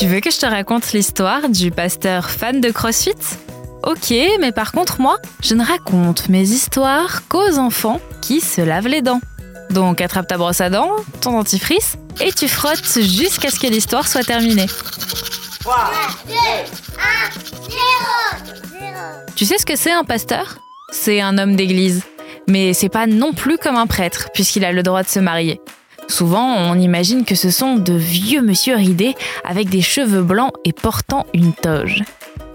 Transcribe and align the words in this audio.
Tu 0.00 0.06
veux 0.06 0.20
que 0.20 0.30
je 0.30 0.38
te 0.38 0.46
raconte 0.46 0.92
l'histoire 0.92 1.50
du 1.50 1.70
pasteur 1.70 2.30
fan 2.30 2.62
de 2.62 2.70
CrossFit? 2.70 3.12
Ok, 3.82 4.14
mais 4.40 4.50
par 4.50 4.72
contre 4.72 4.98
moi, 4.98 5.18
je 5.42 5.54
ne 5.54 5.62
raconte 5.62 6.30
mes 6.30 6.40
histoires 6.40 7.28
qu'aux 7.28 7.58
enfants 7.58 8.00
qui 8.22 8.40
se 8.40 8.62
lavent 8.62 8.88
les 8.88 9.02
dents. 9.02 9.20
Donc 9.68 10.00
attrape 10.00 10.26
ta 10.26 10.38
brosse 10.38 10.62
à 10.62 10.70
dents, 10.70 10.96
ton 11.20 11.32
dentifrice, 11.32 11.96
et 12.20 12.32
tu 12.32 12.48
frottes 12.48 12.98
jusqu'à 12.98 13.50
ce 13.50 13.60
que 13.60 13.66
l'histoire 13.66 14.08
soit 14.08 14.24
terminée. 14.24 14.68
3, 15.60 15.92
2, 16.28 16.34
1, 16.34 16.36
0 17.68 18.90
Tu 19.36 19.44
sais 19.44 19.58
ce 19.58 19.66
que 19.66 19.76
c'est 19.76 19.92
un 19.92 20.04
pasteur? 20.04 20.56
C'est 20.92 21.20
un 21.20 21.36
homme 21.36 21.56
d'église. 21.56 22.02
Mais 22.50 22.74
c'est 22.74 22.88
pas 22.88 23.06
non 23.06 23.32
plus 23.32 23.58
comme 23.58 23.76
un 23.76 23.86
prêtre, 23.86 24.30
puisqu'il 24.34 24.64
a 24.64 24.72
le 24.72 24.82
droit 24.82 25.04
de 25.04 25.08
se 25.08 25.20
marier. 25.20 25.60
Souvent, 26.08 26.56
on 26.56 26.74
imagine 26.74 27.24
que 27.24 27.36
ce 27.36 27.50
sont 27.50 27.76
de 27.76 27.92
vieux 27.92 28.42
monsieur 28.42 28.74
ridés 28.74 29.14
avec 29.44 29.68
des 29.68 29.80
cheveux 29.80 30.22
blancs 30.22 30.52
et 30.64 30.72
portant 30.72 31.26
une 31.32 31.52
toge. 31.52 32.02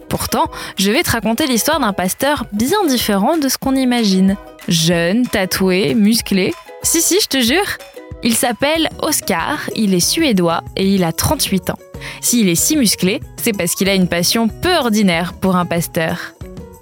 Pourtant, 0.10 0.52
je 0.78 0.92
vais 0.92 1.02
te 1.02 1.12
raconter 1.12 1.48
l'histoire 1.48 1.80
d'un 1.80 1.94
pasteur 1.94 2.46
bien 2.52 2.86
différent 2.86 3.38
de 3.38 3.48
ce 3.48 3.58
qu'on 3.58 3.76
imagine. 3.76 4.36
Jeune, 4.68 5.26
tatoué, 5.26 5.94
musclé. 5.94 6.54
Si, 6.84 7.02
si, 7.02 7.18
je 7.22 7.28
te 7.28 7.42
jure. 7.42 7.78
Il 8.22 8.36
s'appelle 8.36 8.90
Oscar, 9.02 9.60
il 9.76 9.94
est 9.94 10.00
suédois 10.00 10.62
et 10.76 10.88
il 10.88 11.04
a 11.04 11.14
38 11.14 11.70
ans. 11.70 11.80
S'il 12.22 12.50
est 12.50 12.56
si 12.56 12.76
musclé, 12.76 13.22
c'est 13.42 13.54
parce 13.54 13.76
qu'il 13.76 13.88
a 13.88 13.94
une 13.94 14.10
passion 14.10 14.50
peu 14.50 14.76
ordinaire 14.76 15.34
pour 15.34 15.56
un 15.56 15.66
pasteur. 15.66 16.34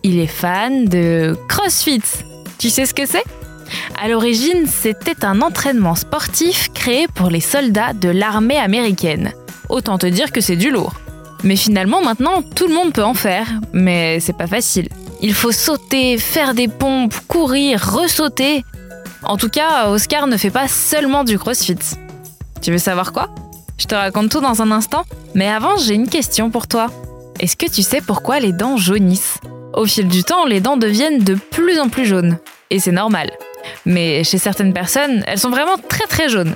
Il 0.02 0.20
est 0.20 0.27
fan 0.27 0.85
de 0.85 1.38
CrossFit. 1.48 2.02
Tu 2.63 2.70
sais 2.70 2.85
ce 2.85 2.94
que 2.94 3.05
c'est? 3.05 3.26
À 4.02 4.08
l'origine, 4.08 4.67
c'était 4.67 5.26
un 5.26 5.41
entraînement 5.41 5.96
sportif 5.96 6.70
créé 6.74 7.10
pour 7.13 7.29
les 7.29 7.41
soldats 7.41 7.91
de 7.91 8.07
l'armée 8.07 8.57
américaine. 8.57 9.34
Autant 9.68 9.98
te 9.98 10.05
dire 10.05 10.32
que 10.32 10.40
c'est 10.40 10.55
du 10.55 10.71
lourd. 10.71 10.93
Mais 11.43 11.57
finalement, 11.57 12.01
maintenant, 12.01 12.41
tout 12.41 12.68
le 12.68 12.73
monde 12.73 12.93
peut 12.93 13.04
en 13.04 13.15
faire, 13.15 13.49
mais 13.73 14.21
c'est 14.21 14.38
pas 14.38 14.48
facile. 14.48 14.88
Il 15.21 15.34
faut 15.34 15.51
sauter, 15.51 16.18
faire 16.18 16.54
des 16.54 16.70
pompes, 16.70 17.13
courir, 17.27 17.84
ressauter. 17.85 18.63
En 19.23 19.35
tout 19.35 19.49
cas, 19.49 19.90
Oscar 19.90 20.27
ne 20.27 20.38
fait 20.38 20.49
pas 20.49 20.70
seulement 20.70 21.26
du 21.26 21.38
crossfit. 21.38 21.76
Tu 22.62 22.71
veux 22.71 22.77
savoir 22.77 23.12
quoi? 23.12 23.27
Je 23.77 23.88
te 23.88 23.95
raconte 23.95 24.32
tout 24.32 24.40
dans 24.40 24.62
un 24.62 24.71
instant, 24.71 25.04
mais 25.35 25.49
avant, 25.49 25.76
j'ai 25.76 25.95
une 25.95 26.07
question 26.07 26.49
pour 26.49 26.68
toi. 26.68 26.90
Est-ce 27.41 27.57
que 27.57 27.70
tu 27.70 27.84
sais 27.84 27.99
pourquoi 27.99 28.40
les 28.40 28.54
dents 28.54 28.77
jaunissent? 28.77 29.40
Au 29.73 29.85
fil 29.85 30.07
du 30.07 30.23
temps, 30.23 30.45
les 30.45 30.62
dents 30.62 30.77
deviennent 30.77 31.26
de 31.26 31.35
plus 31.35 31.77
en 31.77 31.90
plus 31.90 32.05
jaunes. 32.05 32.38
Et 32.70 32.80
c'est 32.80 32.92
normal. 32.92 33.32
Mais 33.86 34.24
chez 34.24 34.38
certaines 34.38 34.74
personnes, 34.74 35.24
elles 35.28 35.40
sont 35.40 35.50
vraiment 35.50 35.78
très 35.88 36.06
très 36.06 36.30
jaunes. 36.30 36.56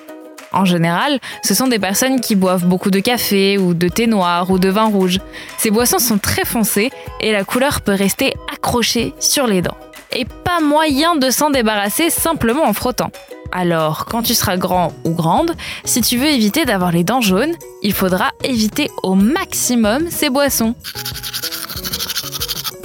En 0.54 0.66
général, 0.66 1.20
ce 1.44 1.54
sont 1.54 1.68
des 1.68 1.80
personnes 1.80 2.22
qui 2.22 2.36
boivent 2.36 2.66
beaucoup 2.66 2.90
de 2.90 3.00
café 3.00 3.58
ou 3.58 3.74
de 3.74 3.88
thé 3.90 4.08
noir 4.08 4.50
ou 4.50 4.60
de 4.60 4.70
vin 4.70 4.86
rouge. 4.86 5.20
Ces 5.58 5.72
boissons 5.72 6.00
sont 6.00 6.18
très 6.18 6.46
foncées 6.46 6.90
et 7.20 7.32
la 7.32 7.44
couleur 7.44 7.82
peut 7.82 7.94
rester 7.94 8.34
accrochée 8.52 9.14
sur 9.20 9.46
les 9.46 9.62
dents. 9.62 9.78
Et 10.16 10.26
pas 10.26 10.62
moyen 10.62 11.16
de 11.16 11.30
s'en 11.30 11.50
débarrasser 11.50 12.10
simplement 12.10 12.64
en 12.64 12.74
frottant. 12.74 13.12
Alors, 13.52 14.06
quand 14.06 14.24
tu 14.24 14.34
seras 14.34 14.58
grand 14.58 14.94
ou 15.04 15.12
grande, 15.12 15.52
si 15.84 16.02
tu 16.02 16.18
veux 16.18 16.28
éviter 16.28 16.66
d'avoir 16.66 16.92
les 16.92 17.04
dents 17.04 17.22
jaunes, 17.22 17.54
il 17.82 17.94
faudra 17.94 18.32
éviter 18.44 18.90
au 19.04 19.16
maximum 19.16 20.10
ces 20.10 20.30
boissons. 20.30 20.76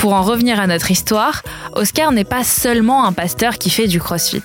Pour 0.03 0.15
en 0.15 0.23
revenir 0.23 0.59
à 0.59 0.67
notre 0.67 0.91
histoire, 0.91 1.43
Oscar 1.77 2.11
n'est 2.11 2.25
pas 2.25 2.43
seulement 2.43 3.05
un 3.05 3.13
pasteur 3.13 3.57
qui 3.57 3.71
fait 3.71 3.87
du 3.87 4.01
crossfit. 4.01 4.43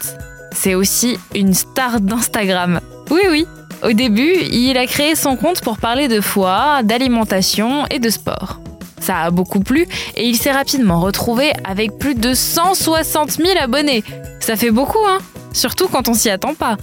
C'est 0.52 0.75
aussi 0.75 1.17
une 1.33 1.55
star 1.55 1.99
d'Instagram. 1.99 2.80
Oui, 3.09 3.22
oui. 3.27 3.47
Au 3.83 3.91
début, 3.91 4.36
il 4.52 4.77
a 4.77 4.86
créé 4.86 5.16
son 5.16 5.36
compte 5.36 5.61
pour 5.61 5.80
parler 5.80 6.09
de 6.09 6.21
foi, 6.21 6.83
d'alimentation 6.83 7.87
et 7.87 7.98
de 7.98 8.11
sport. 8.11 8.59
Ça 8.99 9.21
a 9.21 9.31
beaucoup 9.31 9.59
plu 9.59 9.87
et 10.15 10.27
il 10.27 10.37
s'est 10.37 10.52
rapidement 10.52 10.99
retrouvé 10.99 11.54
avec 11.64 11.98
plus 11.98 12.14
de 12.14 12.36
160 12.36 13.31
000 13.31 13.49
abonnés. 13.60 14.04
Ça 14.39 14.58
fait 14.58 14.70
beaucoup, 14.70 15.04
hein 15.08 15.17
Surtout 15.54 15.87
quand 15.87 16.08
on 16.08 16.14
s'y 16.14 16.30
attend 16.30 16.54
pas. 16.54 16.77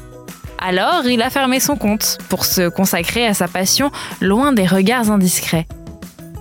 Alors, 0.59 1.07
il 1.07 1.23
a 1.23 1.31
fermé 1.31 1.61
son 1.61 1.77
compte 1.77 2.19
pour 2.29 2.45
se 2.45 2.69
consacrer 2.69 3.25
à 3.25 3.35
sa 3.35 3.47
passion 3.47 3.93
loin 4.21 4.53
des 4.53 4.67
regards 4.67 5.13
indiscrets. 5.13 5.69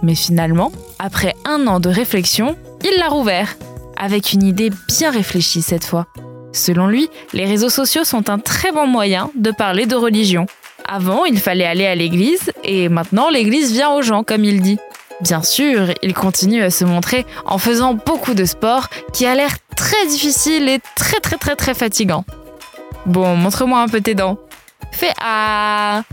Mais 0.02 0.16
finalement, 0.16 0.72
après 1.04 1.36
un 1.44 1.68
an 1.68 1.82
de 1.82 1.90
réflexion, 1.90 2.56
il 2.82 2.98
l'a 2.98 3.10
rouvert, 3.10 3.58
avec 3.98 4.32
une 4.32 4.44
idée 4.44 4.72
bien 4.88 5.12
réfléchie 5.12 5.62
cette 5.62 5.84
fois. 5.84 6.08
Selon 6.54 6.88
lui, 6.88 7.10
les 7.34 7.46
réseaux 7.46 7.70
sociaux 7.70 8.06
sont 8.06 8.30
un 8.30 8.40
très 8.40 8.72
bon 8.72 8.88
moyen 8.88 9.30
de 9.36 9.52
parler 9.52 9.86
de 9.86 9.96
religion. 9.96 10.46
Avant, 10.88 11.26
il 11.26 11.40
fallait 11.40 11.66
aller 11.66 11.86
à 11.86 11.94
l'église, 11.94 12.54
et 12.64 12.88
maintenant 12.88 13.30
l'église 13.30 13.74
vient 13.74 13.92
aux 13.92 14.02
gens, 14.02 14.24
comme 14.24 14.46
il 14.46 14.62
dit. 14.62 14.78
Bien 15.20 15.44
sûr, 15.44 15.94
il 16.04 16.14
continue 16.14 16.64
à 16.64 16.72
se 16.72 16.86
montrer 16.86 17.26
en 17.46 17.58
faisant 17.58 17.96
beaucoup 17.96 18.34
de 18.34 18.46
sport 18.46 18.88
qui 19.12 19.26
a 19.26 19.36
l'air 19.36 19.52
très 19.76 20.08
difficile 20.08 20.70
et 20.70 20.80
très 20.96 21.20
très 21.20 21.38
très 21.38 21.58
très 21.58 21.74
fatigant. 21.74 22.24
Bon, 23.06 23.36
montre-moi 23.36 23.82
un 23.82 23.90
peu 23.90 24.00
tes 24.00 24.16
dents. 24.16 24.38
Fais 24.94 25.14
A. 25.22 26.04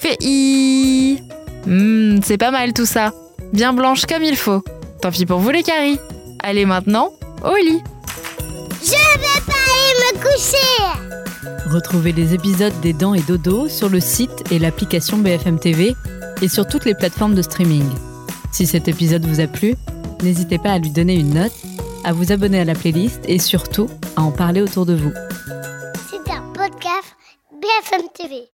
Fais 0.00 0.16
I. 0.20 1.22
Hmm, 1.66 2.20
c'est 2.22 2.38
pas 2.38 2.50
mal 2.50 2.72
tout 2.72 2.86
ça 2.86 3.12
bien 3.52 3.72
blanche 3.72 4.06
comme 4.06 4.22
il 4.22 4.36
faut. 4.36 4.62
Tant 5.00 5.10
pis 5.10 5.26
pour 5.26 5.38
vous 5.38 5.50
les 5.50 5.62
caries. 5.62 5.98
Allez 6.40 6.64
maintenant, 6.64 7.12
au 7.44 7.54
lit. 7.56 7.82
Je 8.80 8.90
vais 8.90 9.40
pas 9.46 9.52
aller 9.52 10.16
me 10.16 10.22
coucher 10.22 11.70
Retrouvez 11.70 12.12
les 12.12 12.34
épisodes 12.34 12.72
des 12.80 12.92
Dents 12.92 13.14
et 13.14 13.20
Dodo 13.20 13.68
sur 13.68 13.88
le 13.88 14.00
site 14.00 14.50
et 14.50 14.58
l'application 14.58 15.18
BFM 15.18 15.58
TV 15.58 15.94
et 16.40 16.48
sur 16.48 16.66
toutes 16.66 16.84
les 16.84 16.94
plateformes 16.94 17.34
de 17.34 17.42
streaming. 17.42 17.84
Si 18.52 18.66
cet 18.66 18.88
épisode 18.88 19.26
vous 19.26 19.40
a 19.40 19.46
plu, 19.46 19.74
n'hésitez 20.22 20.58
pas 20.58 20.72
à 20.72 20.78
lui 20.78 20.90
donner 20.90 21.14
une 21.14 21.34
note, 21.34 21.52
à 22.04 22.12
vous 22.12 22.32
abonner 22.32 22.60
à 22.60 22.64
la 22.64 22.74
playlist 22.74 23.20
et 23.26 23.38
surtout 23.38 23.88
à 24.16 24.22
en 24.22 24.30
parler 24.30 24.62
autour 24.62 24.86
de 24.86 24.94
vous. 24.94 25.12
C'est 26.10 26.32
un 26.32 26.42
podcast 26.54 27.16
BFM 27.52 28.08
TV. 28.14 28.57